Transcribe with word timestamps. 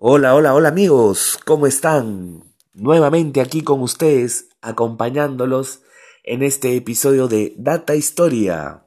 Hola, 0.00 0.36
hola, 0.36 0.54
hola 0.54 0.68
amigos, 0.68 1.40
¿cómo 1.44 1.66
están? 1.66 2.44
Nuevamente 2.72 3.40
aquí 3.40 3.62
con 3.62 3.82
ustedes, 3.82 4.48
acompañándolos 4.62 5.82
en 6.22 6.44
este 6.44 6.76
episodio 6.76 7.26
de 7.26 7.52
Data 7.58 7.96
Historia. 7.96 8.86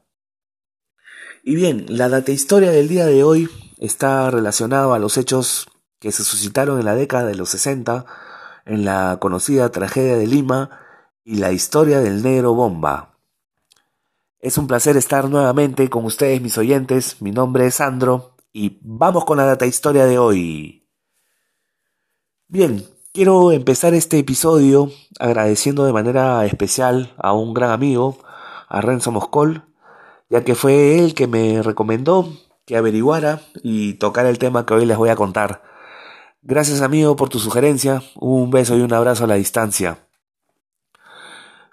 Y 1.44 1.54
bien, 1.54 1.84
la 1.90 2.08
data 2.08 2.32
historia 2.32 2.70
del 2.70 2.88
día 2.88 3.04
de 3.04 3.24
hoy 3.24 3.50
está 3.76 4.30
relacionado 4.30 4.94
a 4.94 4.98
los 4.98 5.18
hechos 5.18 5.66
que 5.98 6.12
se 6.12 6.24
suscitaron 6.24 6.78
en 6.78 6.86
la 6.86 6.94
década 6.94 7.26
de 7.26 7.34
los 7.34 7.50
60 7.50 8.06
en 8.64 8.86
la 8.86 9.18
conocida 9.20 9.70
tragedia 9.70 10.16
de 10.16 10.26
Lima 10.26 10.80
y 11.24 11.36
la 11.36 11.52
historia 11.52 12.00
del 12.00 12.22
negro 12.22 12.54
bomba. 12.54 13.18
Es 14.38 14.56
un 14.56 14.66
placer 14.66 14.96
estar 14.96 15.28
nuevamente 15.28 15.90
con 15.90 16.06
ustedes 16.06 16.40
mis 16.40 16.56
oyentes, 16.56 17.20
mi 17.20 17.32
nombre 17.32 17.66
es 17.66 17.74
Sandro 17.74 18.34
y 18.50 18.78
vamos 18.80 19.26
con 19.26 19.36
la 19.36 19.44
data 19.44 19.66
historia 19.66 20.06
de 20.06 20.18
hoy. 20.18 20.81
Bien, 22.52 22.86
quiero 23.14 23.50
empezar 23.50 23.94
este 23.94 24.18
episodio 24.18 24.90
agradeciendo 25.18 25.86
de 25.86 25.92
manera 25.94 26.44
especial 26.44 27.14
a 27.16 27.32
un 27.32 27.54
gran 27.54 27.70
amigo, 27.70 28.18
a 28.68 28.82
Renzo 28.82 29.10
Moscol, 29.10 29.64
ya 30.28 30.44
que 30.44 30.54
fue 30.54 30.98
él 30.98 31.14
que 31.14 31.26
me 31.26 31.62
recomendó 31.62 32.30
que 32.66 32.76
averiguara 32.76 33.40
y 33.62 33.94
tocara 33.94 34.28
el 34.28 34.36
tema 34.38 34.66
que 34.66 34.74
hoy 34.74 34.84
les 34.84 34.98
voy 34.98 35.08
a 35.08 35.16
contar. 35.16 35.62
Gracias 36.42 36.82
amigo 36.82 37.16
por 37.16 37.30
tu 37.30 37.38
sugerencia, 37.38 38.02
un 38.16 38.50
beso 38.50 38.76
y 38.76 38.82
un 38.82 38.92
abrazo 38.92 39.24
a 39.24 39.28
la 39.28 39.36
distancia. 39.36 40.06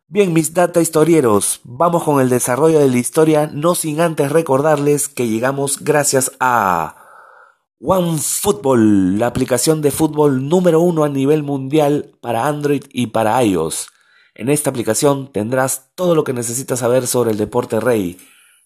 Bien, 0.07 0.31
mis 0.31 0.53
data 0.53 0.79
historieros, 0.79 1.59
vamos 1.65 2.05
con 2.05 2.21
el 2.21 2.29
desarrollo 2.29 2.79
de 2.79 2.87
la 2.87 2.97
historia, 2.99 3.49
no 3.51 3.75
sin 3.75 3.99
antes 3.99 4.31
recordarles 4.31 5.09
que 5.09 5.27
llegamos 5.27 5.83
gracias 5.83 6.31
a 6.39 6.98
OneFootball, 7.81 9.17
la 9.17 9.27
aplicación 9.27 9.81
de 9.81 9.91
fútbol 9.91 10.49
número 10.49 10.81
uno 10.81 11.05
a 11.05 11.09
nivel 11.09 11.43
mundial 11.43 12.11
para 12.19 12.45
Android 12.45 12.83
y 12.91 13.07
para 13.07 13.41
iOS. 13.41 13.87
En 14.35 14.49
esta 14.49 14.69
aplicación 14.69 15.31
tendrás 15.31 15.91
todo 15.95 16.13
lo 16.13 16.25
que 16.25 16.33
necesitas 16.33 16.79
saber 16.79 17.07
sobre 17.07 17.31
el 17.31 17.37
deporte 17.37 17.79
rey, 17.79 18.19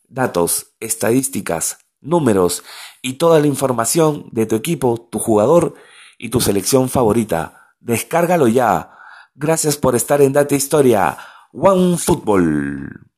datos, 0.07 0.73
estadísticas, 0.79 1.77
números 2.01 2.63
y 3.03 3.13
toda 3.13 3.39
la 3.39 3.45
información 3.45 4.29
de 4.31 4.47
tu 4.47 4.55
equipo, 4.55 5.07
tu 5.11 5.19
jugador 5.19 5.75
y 6.17 6.29
tu 6.29 6.41
selección 6.41 6.89
favorita. 6.89 7.75
Descárgalo 7.79 8.47
ya. 8.47 8.97
Gracias 9.35 9.77
por 9.77 9.95
estar 9.95 10.23
en 10.23 10.33
Data 10.33 10.55
Historia. 10.55 11.19
OneFootball. 11.51 13.11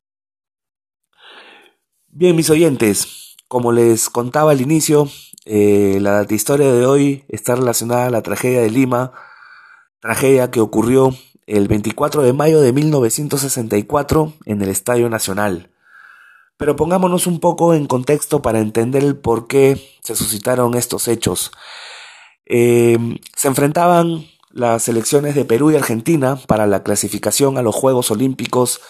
Bien, 2.07 2.35
mis 2.35 2.49
oyentes, 2.49 3.37
como 3.47 3.71
les 3.71 4.09
contaba 4.09 4.51
al 4.51 4.59
inicio, 4.59 5.09
eh, 5.45 5.99
la 6.01 6.25
historia 6.29 6.71
de 6.73 6.85
hoy 6.85 7.23
está 7.29 7.55
relacionada 7.55 8.07
a 8.07 8.09
la 8.09 8.23
tragedia 8.23 8.61
de 8.61 8.71
Lima, 8.71 9.13
tragedia 9.99 10.49
que 10.49 10.59
ocurrió 10.59 11.15
el 11.45 11.67
24 11.67 12.23
de 12.23 12.33
mayo 12.33 12.61
de 12.61 12.73
1964 12.73 14.33
en 14.45 14.61
el 14.61 14.69
Estadio 14.69 15.09
Nacional. 15.09 15.69
Pero 16.57 16.75
pongámonos 16.75 17.27
un 17.27 17.39
poco 17.39 17.73
en 17.73 17.85
contexto 17.85 18.41
para 18.41 18.59
entender 18.59 19.03
el 19.03 19.17
por 19.17 19.47
qué 19.47 19.79
se 20.01 20.15
suscitaron 20.15 20.73
estos 20.73 21.07
hechos. 21.07 21.51
Eh, 22.45 22.97
se 23.35 23.47
enfrentaban 23.47 24.25
las 24.51 24.83
selecciones 24.83 25.35
de 25.35 25.45
Perú 25.45 25.71
y 25.71 25.75
Argentina 25.75 26.37
para 26.47 26.65
la 26.65 26.81
clasificación 26.81 27.57
a 27.57 27.61
los 27.61 27.75
Juegos 27.75 28.09
Olímpicos 28.09 28.81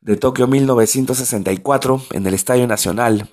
de 0.00 0.16
Tokio 0.16 0.46
1964 0.46 2.02
en 2.12 2.26
el 2.26 2.34
Estadio 2.34 2.66
Nacional. 2.66 3.28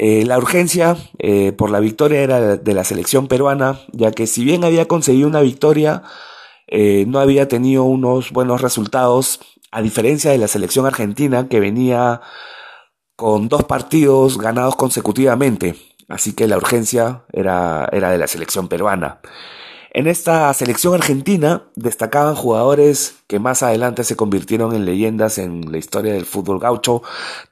Eh, 0.00 0.24
la 0.24 0.38
urgencia 0.38 0.96
eh, 1.18 1.50
por 1.50 1.70
la 1.70 1.80
victoria 1.80 2.20
era 2.20 2.56
de 2.56 2.72
la 2.72 2.84
selección 2.84 3.26
peruana, 3.26 3.80
ya 3.92 4.12
que 4.12 4.28
si 4.28 4.44
bien 4.44 4.62
había 4.62 4.86
conseguido 4.86 5.26
una 5.26 5.40
victoria, 5.40 6.04
eh, 6.68 7.04
no 7.08 7.18
había 7.18 7.48
tenido 7.48 7.82
unos 7.82 8.30
buenos 8.30 8.60
resultados, 8.60 9.40
a 9.72 9.82
diferencia 9.82 10.30
de 10.30 10.38
la 10.38 10.46
selección 10.46 10.86
argentina 10.86 11.48
que 11.48 11.58
venía 11.58 12.20
con 13.16 13.48
dos 13.48 13.64
partidos 13.64 14.38
ganados 14.38 14.76
consecutivamente. 14.76 15.74
Así 16.08 16.32
que 16.32 16.46
la 16.46 16.58
urgencia 16.58 17.24
era, 17.32 17.88
era 17.90 18.10
de 18.10 18.18
la 18.18 18.28
selección 18.28 18.68
peruana. 18.68 19.20
En 19.90 20.06
esta 20.06 20.52
selección 20.52 20.94
argentina 20.94 21.64
destacaban 21.74 22.34
jugadores 22.34 23.16
que 23.26 23.38
más 23.38 23.62
adelante 23.62 24.04
se 24.04 24.16
convirtieron 24.16 24.74
en 24.74 24.84
leyendas 24.84 25.38
en 25.38 25.72
la 25.72 25.78
historia 25.78 26.12
del 26.12 26.26
fútbol 26.26 26.60
gaucho, 26.60 27.02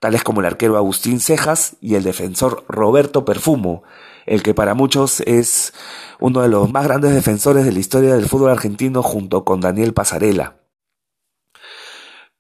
tales 0.00 0.22
como 0.22 0.40
el 0.40 0.46
arquero 0.46 0.76
Agustín 0.76 1.20
Cejas 1.20 1.76
y 1.80 1.94
el 1.94 2.02
defensor 2.02 2.64
Roberto 2.68 3.24
Perfumo, 3.24 3.84
el 4.26 4.42
que 4.42 4.52
para 4.52 4.74
muchos 4.74 5.20
es 5.20 5.72
uno 6.20 6.42
de 6.42 6.48
los 6.48 6.70
más 6.70 6.84
grandes 6.84 7.14
defensores 7.14 7.64
de 7.64 7.72
la 7.72 7.78
historia 7.78 8.14
del 8.14 8.28
fútbol 8.28 8.50
argentino 8.50 9.02
junto 9.02 9.44
con 9.44 9.62
Daniel 9.62 9.94
Pasarela. 9.94 10.56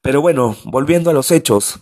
Pero 0.02 0.20
bueno, 0.20 0.56
volviendo 0.64 1.10
a 1.10 1.14
los 1.14 1.30
hechos, 1.30 1.80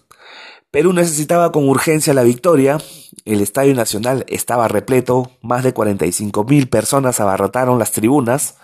Perú 0.74 0.92
necesitaba 0.92 1.52
con 1.52 1.68
urgencia 1.68 2.14
la 2.14 2.24
victoria, 2.24 2.78
el 3.24 3.42
Estadio 3.42 3.76
Nacional 3.76 4.24
estaba 4.26 4.66
repleto, 4.66 5.30
más 5.40 5.62
de 5.62 5.72
45 5.72 6.42
mil 6.42 6.68
personas 6.68 7.20
abarrotaron 7.20 7.78
las 7.78 7.92
tribunas, 7.92 8.56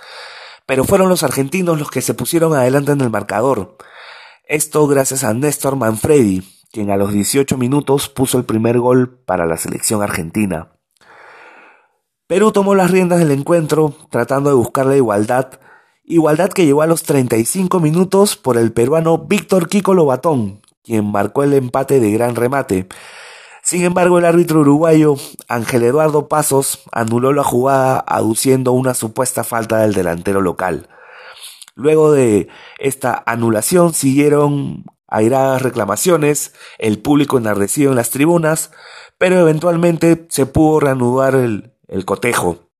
pero 0.67 0.83
fueron 0.83 1.09
los 1.09 1.23
argentinos 1.23 1.79
los 1.79 1.89
que 1.89 2.01
se 2.01 2.15
pusieron 2.15 2.53
adelante 2.53 2.91
en 2.91 3.01
el 3.01 3.11
marcador. 3.11 3.77
Esto 4.43 4.89
gracias 4.89 5.23
a 5.23 5.35
Néstor 5.35 5.77
Manfredi, 5.77 6.43
quien 6.73 6.91
a 6.91 6.97
los 6.97 7.13
18 7.13 7.57
minutos 7.57 8.09
puso 8.09 8.39
el 8.39 8.45
primer 8.45 8.81
gol 8.81 9.23
para 9.25 9.47
la 9.47 9.57
selección 9.57 10.03
argentina. 10.03 10.73
Perú 12.27 12.51
tomó 12.51 12.75
las 12.75 12.91
riendas 12.91 13.21
del 13.21 13.31
encuentro, 13.31 13.95
tratando 14.11 14.51
de 14.51 14.57
buscar 14.57 14.87
la 14.87 14.97
igualdad, 14.97 15.61
igualdad 16.03 16.49
que 16.49 16.67
llegó 16.67 16.83
a 16.83 16.89
los 16.89 17.05
35 17.05 17.79
minutos 17.79 18.37
por 18.37 18.57
el 18.57 18.73
peruano 18.73 19.17
Víctor 19.17 19.69
Kiko 19.69 19.95
Lobatón, 19.95 20.61
quien 20.83 21.11
marcó 21.11 21.43
el 21.43 21.55
empate 21.55 22.01
de 22.01 22.11
gran 22.11 22.37
remate. 22.37 22.87
Sin 23.63 23.85
embargo, 23.85 24.19
el 24.19 24.25
árbitro 24.25 24.61
uruguayo 24.61 25.17
Ángel 25.49 25.83
Eduardo 25.85 26.29
Pasos 26.29 26.83
anuló 26.93 27.33
la 27.33 27.45
jugada 27.45 28.03
aduciendo 28.07 28.73
una 28.73 28.95
supuesta 28.95 29.45
falta 29.45 29.79
del 29.79 29.95
delantero 29.95 30.41
local. 30.41 30.89
Luego 31.75 32.13
de 32.13 32.49
esta 32.79 33.23
anulación 33.27 33.95
siguieron 33.95 34.85
airadas 35.07 35.63
reclamaciones, 35.63 36.55
el 36.79 36.99
público 36.99 37.39
enardecido 37.39 37.91
en 37.91 37.97
las 37.97 38.11
tribunas, 38.11 38.71
pero 39.19 39.39
eventualmente 39.39 40.27
se 40.31 40.47
pudo 40.47 40.81
reanudar 40.81 41.35
el, 41.35 41.75
el 41.89 42.05
cotejo. 42.05 42.71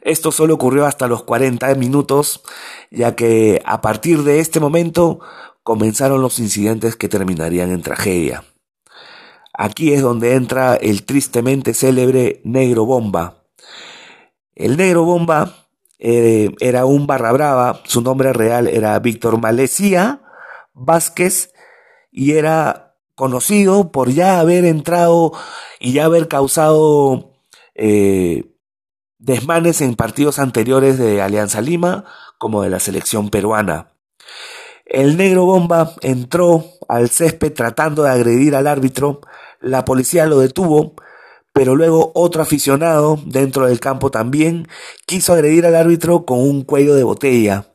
Esto 0.00 0.32
solo 0.32 0.54
ocurrió 0.54 0.84
hasta 0.84 1.08
los 1.08 1.22
40 1.22 1.74
minutos, 1.76 2.42
ya 2.90 3.16
que 3.16 3.62
a 3.64 3.80
partir 3.80 4.22
de 4.22 4.40
este 4.40 4.60
momento 4.60 5.20
comenzaron 5.64 6.22
los 6.22 6.38
incidentes 6.38 6.94
que 6.94 7.08
terminarían 7.08 7.72
en 7.72 7.82
tragedia. 7.82 8.44
Aquí 9.52 9.92
es 9.92 10.02
donde 10.02 10.34
entra 10.34 10.76
el 10.76 11.04
tristemente 11.04 11.74
célebre 11.74 12.40
Negro 12.44 12.84
Bomba. 12.84 13.42
El 14.54 14.76
Negro 14.76 15.04
Bomba 15.04 15.66
eh, 15.98 16.54
era 16.60 16.84
un 16.84 17.06
barra 17.06 17.32
brava, 17.32 17.80
su 17.84 18.02
nombre 18.02 18.32
real 18.32 18.68
era 18.68 18.98
Víctor 18.98 19.40
Malesía 19.40 20.20
Vázquez 20.74 21.52
y 22.10 22.32
era 22.32 22.96
conocido 23.14 23.90
por 23.90 24.10
ya 24.10 24.40
haber 24.40 24.64
entrado 24.64 25.32
y 25.80 25.92
ya 25.92 26.04
haber 26.04 26.28
causado 26.28 27.32
eh, 27.74 28.54
desmanes 29.18 29.80
en 29.80 29.94
partidos 29.94 30.38
anteriores 30.38 30.98
de 30.98 31.22
Alianza 31.22 31.60
Lima 31.60 32.04
como 32.38 32.62
de 32.62 32.70
la 32.70 32.80
selección 32.80 33.30
peruana. 33.30 33.92
El 34.84 35.16
negro 35.16 35.46
bomba 35.46 35.94
entró 36.02 36.64
al 36.88 37.08
césped 37.08 37.54
tratando 37.54 38.02
de 38.02 38.10
agredir 38.10 38.54
al 38.54 38.66
árbitro, 38.66 39.22
la 39.60 39.84
policía 39.86 40.26
lo 40.26 40.40
detuvo, 40.40 40.94
pero 41.54 41.74
luego 41.74 42.12
otro 42.14 42.42
aficionado 42.42 43.18
dentro 43.24 43.66
del 43.66 43.80
campo 43.80 44.10
también 44.10 44.68
quiso 45.06 45.32
agredir 45.32 45.64
al 45.64 45.74
árbitro 45.74 46.26
con 46.26 46.38
un 46.38 46.64
cuello 46.64 46.94
de 46.94 47.04
botella. 47.04 47.68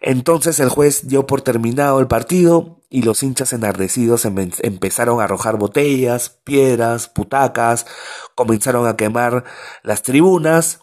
Entonces 0.00 0.58
el 0.58 0.68
juez 0.68 1.06
dio 1.06 1.26
por 1.26 1.42
terminado 1.42 2.00
el 2.00 2.08
partido 2.08 2.80
y 2.90 3.02
los 3.02 3.22
hinchas 3.22 3.52
enardecidos 3.52 4.24
empezaron 4.24 5.20
a 5.20 5.24
arrojar 5.24 5.58
botellas, 5.58 6.40
piedras, 6.42 7.08
putacas, 7.08 7.86
comenzaron 8.34 8.88
a 8.88 8.96
quemar 8.96 9.44
las 9.84 10.02
tribunas 10.02 10.80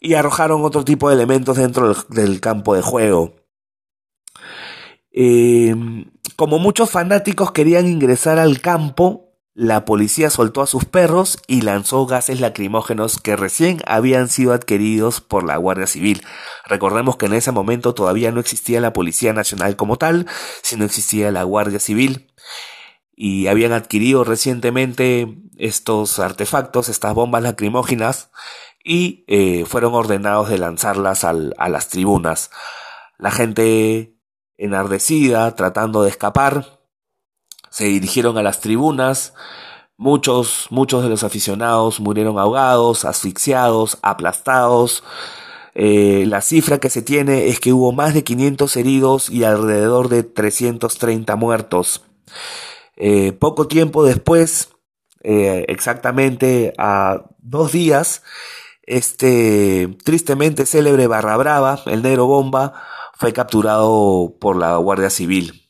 y 0.00 0.14
arrojaron 0.14 0.64
otro 0.64 0.84
tipo 0.84 1.10
de 1.10 1.16
elementos 1.16 1.58
dentro 1.58 1.94
del 2.08 2.40
campo 2.40 2.74
de 2.74 2.80
juego. 2.80 3.45
Eh, 5.18 5.74
como 6.36 6.58
muchos 6.58 6.90
fanáticos 6.90 7.50
querían 7.50 7.88
ingresar 7.88 8.38
al 8.38 8.60
campo, 8.60 9.32
la 9.54 9.86
policía 9.86 10.28
soltó 10.28 10.60
a 10.60 10.66
sus 10.66 10.84
perros 10.84 11.38
y 11.46 11.62
lanzó 11.62 12.04
gases 12.04 12.40
lacrimógenos 12.40 13.18
que 13.18 13.36
recién 13.36 13.80
habían 13.86 14.28
sido 14.28 14.52
adquiridos 14.52 15.22
por 15.22 15.44
la 15.44 15.56
Guardia 15.56 15.86
Civil. 15.86 16.22
Recordemos 16.66 17.16
que 17.16 17.24
en 17.24 17.32
ese 17.32 17.52
momento 17.52 17.94
todavía 17.94 18.30
no 18.30 18.40
existía 18.40 18.82
la 18.82 18.92
Policía 18.92 19.32
Nacional 19.32 19.74
como 19.74 19.96
tal, 19.96 20.26
sino 20.60 20.84
existía 20.84 21.30
la 21.32 21.44
Guardia 21.44 21.80
Civil. 21.80 22.30
Y 23.14 23.46
habían 23.46 23.72
adquirido 23.72 24.24
recientemente 24.24 25.38
estos 25.56 26.18
artefactos, 26.18 26.90
estas 26.90 27.14
bombas 27.14 27.42
lacrimógenas, 27.42 28.30
y 28.84 29.24
eh, 29.26 29.64
fueron 29.64 29.94
ordenados 29.94 30.50
de 30.50 30.58
lanzarlas 30.58 31.24
a 31.24 31.32
las 31.32 31.88
tribunas. 31.88 32.50
La 33.16 33.30
gente 33.30 34.15
enardecida, 34.58 35.54
tratando 35.54 36.02
de 36.02 36.10
escapar, 36.10 36.80
se 37.70 37.84
dirigieron 37.84 38.38
a 38.38 38.42
las 38.42 38.60
tribunas. 38.60 39.34
Muchos, 39.98 40.66
muchos 40.70 41.02
de 41.02 41.08
los 41.08 41.24
aficionados 41.24 42.00
murieron 42.00 42.38
ahogados, 42.38 43.04
asfixiados, 43.04 43.98
aplastados. 44.02 45.02
Eh, 45.74 46.24
la 46.26 46.40
cifra 46.40 46.78
que 46.78 46.90
se 46.90 47.02
tiene 47.02 47.48
es 47.48 47.60
que 47.60 47.72
hubo 47.72 47.92
más 47.92 48.14
de 48.14 48.24
500 48.24 48.76
heridos 48.76 49.30
y 49.30 49.44
alrededor 49.44 50.08
de 50.08 50.22
330 50.22 51.36
muertos. 51.36 52.02
Eh, 52.96 53.32
poco 53.32 53.68
tiempo 53.68 54.04
después, 54.04 54.70
exactamente 55.22 56.72
a 56.78 57.24
dos 57.40 57.72
días, 57.72 58.22
este 58.86 59.88
tristemente 60.04 60.64
célebre 60.66 61.08
Barra 61.08 61.36
Brava, 61.36 61.80
el 61.86 62.02
negro 62.02 62.26
bomba, 62.26 62.74
fue 63.18 63.32
capturado 63.32 64.36
por 64.40 64.56
la 64.56 64.76
Guardia 64.76 65.10
Civil. 65.10 65.62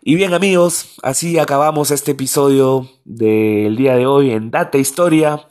Y 0.00 0.14
bien 0.14 0.34
amigos, 0.34 0.94
así 1.02 1.38
acabamos 1.38 1.90
este 1.90 2.12
episodio 2.12 2.88
del 3.04 3.76
día 3.76 3.96
de 3.96 4.06
hoy 4.06 4.30
en 4.30 4.52
Data 4.52 4.78
Historia. 4.78 5.48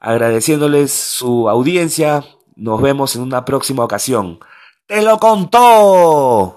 Agradeciéndoles 0.00 0.92
su 0.92 1.48
audiencia, 1.48 2.24
nos 2.56 2.82
vemos 2.82 3.16
en 3.16 3.22
una 3.22 3.46
próxima 3.46 3.82
ocasión. 3.82 4.38
¡Te 4.86 5.00
lo 5.00 5.18
contó! 5.18 6.56